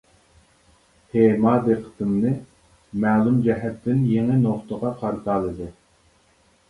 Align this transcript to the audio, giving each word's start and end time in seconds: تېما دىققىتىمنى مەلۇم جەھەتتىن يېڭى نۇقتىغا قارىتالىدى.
تېما 1.15 1.51
دىققىتىمنى 1.67 2.31
مەلۇم 3.03 3.37
جەھەتتىن 3.49 4.03
يېڭى 4.17 4.41
نۇقتىغا 4.47 4.95
قارىتالىدى. 5.03 5.69